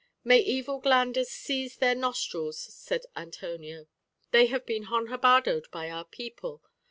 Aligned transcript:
"May 0.23 0.39
evil 0.39 0.79
glanders 0.79 1.29
seize 1.29 1.75
their 1.77 1.93
nostrils," 1.93 2.57
said 2.73 3.05
Antonio: 3.15 3.85
"they 4.31 4.47
have 4.47 4.65
been 4.65 4.85
jonjabadoed 4.85 5.69
by 5.69 5.91
our 5.91 6.05
people. 6.05 6.63